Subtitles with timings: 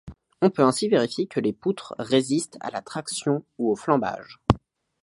[0.41, 4.39] On peut ainsi vérifier que les poutres résistent à la traction ou au flambage.